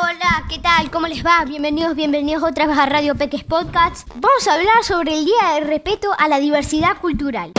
Hola, 0.00 0.44
¿qué 0.48 0.58
tal? 0.58 0.90
¿Cómo 0.90 1.06
les 1.08 1.24
va? 1.24 1.44
Bienvenidos, 1.44 1.94
bienvenidos 1.96 2.42
otra 2.42 2.66
vez 2.66 2.78
a 2.78 2.86
Radio 2.86 3.14
Peques 3.16 3.42
Podcast. 3.44 4.06
Vamos 4.14 4.46
a 4.46 4.54
hablar 4.54 4.84
sobre 4.84 5.18
el 5.18 5.24
Día 5.24 5.54
de 5.54 5.60
Respeto 5.60 6.10
a 6.18 6.28
la 6.28 6.38
Diversidad 6.38 6.96
Cultural. 7.00 7.52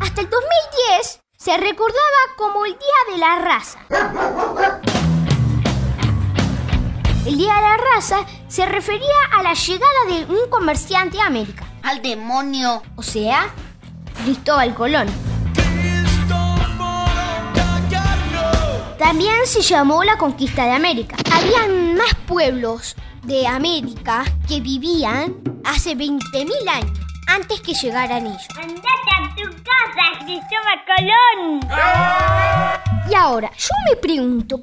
Hasta 0.00 0.20
el 0.20 0.28
2010 0.28 1.20
se 1.38 1.56
recordaba 1.56 2.20
como 2.36 2.66
el 2.66 2.72
Día 2.72 3.12
de 3.12 3.18
la 3.18 3.38
Raza. 3.38 3.78
El 7.26 7.38
Día 7.38 7.54
de 7.54 7.60
la 7.62 7.76
Raza 7.94 8.18
se 8.48 8.66
refería 8.66 9.06
a 9.32 9.42
la 9.42 9.54
llegada 9.54 10.04
de 10.08 10.24
un 10.34 10.50
comerciante 10.50 11.20
a 11.20 11.26
América, 11.26 11.64
¡Al 11.82 12.02
demonio! 12.02 12.82
o 12.96 13.02
sea, 13.02 13.48
Cristóbal 14.22 14.74
Colón. 14.74 15.29
También 19.00 19.46
se 19.46 19.62
llamó 19.62 20.04
la 20.04 20.18
conquista 20.18 20.66
de 20.66 20.72
América. 20.72 21.16
Habían 21.32 21.96
más 21.96 22.14
pueblos 22.26 22.94
de 23.22 23.46
América 23.46 24.24
que 24.46 24.60
vivían 24.60 25.36
hace 25.64 25.96
20.000 25.96 26.68
años 26.68 27.00
antes 27.26 27.62
que 27.62 27.72
llegaran 27.72 28.26
ellos. 28.26 28.46
¡Andate 28.56 28.84
a 29.16 29.34
tu 29.34 29.48
casa, 29.64 30.18
Cristóbal 30.26 30.84
Colón! 30.84 31.60
Y 33.10 33.14
ahora, 33.14 33.50
yo 33.56 33.74
me 33.88 33.96
pregunto, 33.96 34.60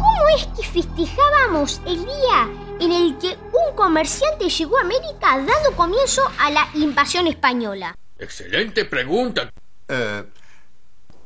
¿cómo 0.00 0.28
es 0.34 0.46
que 0.56 0.62
festejábamos 0.66 1.82
el 1.86 2.02
día 2.02 2.48
en 2.80 2.92
el 2.92 3.18
que 3.18 3.36
un 3.52 3.76
comerciante 3.76 4.48
llegó 4.48 4.78
a 4.78 4.80
América 4.80 5.36
dando 5.36 5.76
comienzo 5.76 6.22
a 6.38 6.50
la 6.50 6.66
invasión 6.72 7.26
española? 7.26 7.94
Excelente 8.18 8.86
pregunta. 8.86 9.50
Eh, 9.86 10.24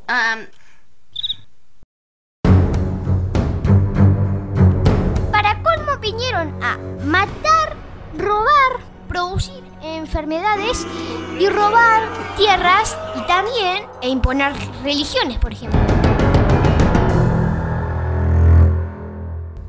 Ah, 0.09 0.37
Para 5.31 5.63
colmo 5.63 5.97
vinieron 6.01 6.53
a 6.63 6.77
matar, 7.05 7.77
robar, 8.19 8.81
producir 9.09 9.63
enfermedades 9.83 10.87
y 11.39 11.49
robar 11.49 12.03
tierras 12.37 12.97
y 13.17 13.27
también 13.27 13.87
e 14.01 14.09
imponer 14.09 14.53
religiones, 14.83 15.39
por 15.39 15.53
ejemplo. 15.53 15.81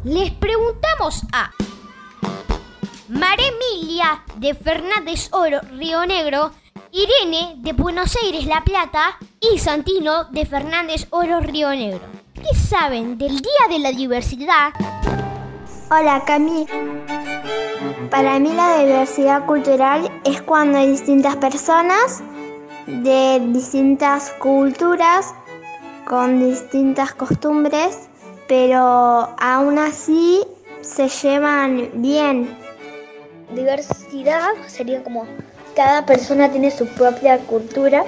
Les 0.03 0.31
preguntamos 0.31 1.21
a 1.31 1.51
María 3.07 3.47
Emilia 3.47 4.23
de 4.35 4.53
Fernández 4.53 5.29
Oro, 5.31 5.61
Río 5.77 6.05
Negro, 6.05 6.51
Irene 6.95 7.55
de 7.57 7.73
Buenos 7.73 8.15
Aires, 8.23 8.45
La 8.45 8.63
Plata 8.63 9.17
y 9.39 9.57
Santino 9.57 10.25
de 10.25 10.45
Fernández 10.45 11.07
Oro, 11.09 11.39
Río 11.39 11.71
Negro. 11.71 12.01
¿Qué 12.35 12.55
saben 12.55 13.17
del 13.17 13.41
Día 13.41 13.67
de 13.67 13.79
la 13.79 13.91
Diversidad 13.91 14.73
Hola 15.89 16.21
Cami. 16.27 16.67
Para 18.11 18.37
mí 18.37 18.53
la 18.53 18.77
diversidad 18.77 19.43
cultural 19.47 20.07
es 20.23 20.39
cuando 20.43 20.77
hay 20.77 20.91
distintas 20.91 21.35
personas 21.37 22.21
de 22.85 23.41
distintas 23.47 24.29
culturas 24.33 25.33
con 26.05 26.47
distintas 26.47 27.11
costumbres, 27.15 28.07
pero 28.47 29.33
aún 29.39 29.79
así 29.79 30.43
se 30.81 31.09
llevan 31.09 31.89
bien. 31.95 32.55
Diversidad 33.55 34.51
sería 34.67 35.03
como 35.03 35.25
cada 35.75 36.05
persona 36.05 36.49
tiene 36.49 36.71
su 36.71 36.85
propia 36.87 37.37
cultura, 37.39 38.03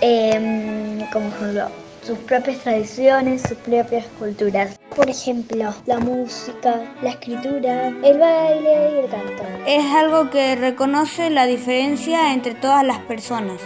em, 0.00 1.00
como 1.10 1.28
ejemplo, 1.28 1.68
sus 2.02 2.18
propias 2.18 2.58
tradiciones, 2.58 3.42
sus 3.42 3.58
propias 3.58 4.06
culturas. 4.18 4.78
Por 4.94 5.10
ejemplo, 5.10 5.74
la 5.86 5.98
música, 5.98 6.82
la 7.02 7.10
escritura, 7.10 7.88
el 7.88 8.18
baile 8.18 8.90
y 8.94 8.98
el 9.04 9.10
canto. 9.10 9.42
Es 9.66 9.84
algo 9.94 10.30
que 10.30 10.56
reconoce 10.56 11.30
la 11.30 11.46
diferencia 11.46 12.32
entre 12.32 12.54
todas 12.54 12.84
las 12.84 13.00
personas. 13.00 13.60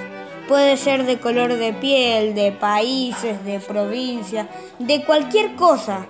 Puede 0.48 0.76
ser 0.76 1.04
de 1.04 1.18
color 1.18 1.54
de 1.54 1.72
piel, 1.74 2.34
de 2.34 2.50
países, 2.50 3.44
de 3.44 3.60
provincia, 3.60 4.48
de 4.78 5.04
cualquier 5.04 5.54
cosa. 5.54 6.06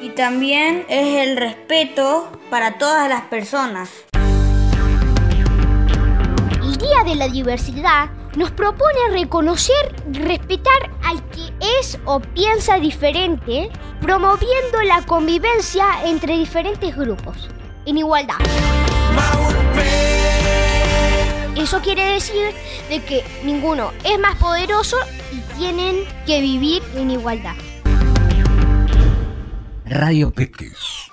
Y 0.00 0.10
también 0.10 0.84
es 0.88 1.26
el 1.26 1.36
respeto 1.36 2.28
para 2.50 2.76
todas 2.76 3.08
las 3.08 3.22
personas. 3.22 3.88
El 6.78 6.86
Día 6.86 7.02
de 7.02 7.16
la 7.16 7.28
Diversidad 7.28 8.08
nos 8.36 8.52
propone 8.52 9.10
reconocer 9.10 9.96
y 10.12 10.18
respetar 10.18 10.88
al 11.02 11.28
que 11.30 11.52
es 11.80 11.98
o 12.04 12.20
piensa 12.20 12.78
diferente, 12.78 13.68
promoviendo 14.00 14.80
la 14.86 15.02
convivencia 15.02 15.84
entre 16.04 16.38
diferentes 16.38 16.94
grupos, 16.96 17.48
en 17.84 17.98
igualdad. 17.98 18.36
Eso 21.56 21.80
quiere 21.80 22.12
decir 22.12 22.54
de 22.88 23.02
que 23.02 23.24
ninguno 23.42 23.90
es 24.04 24.20
más 24.20 24.36
poderoso 24.36 24.98
y 25.32 25.40
tienen 25.58 26.04
que 26.26 26.40
vivir 26.40 26.80
en 26.94 27.10
igualdad. 27.10 27.56
Radio 29.84 30.30
Peques. 30.30 30.98